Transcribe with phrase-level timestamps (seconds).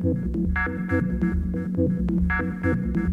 [0.00, 0.16] Thank
[2.96, 3.07] you.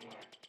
[0.00, 0.39] Network.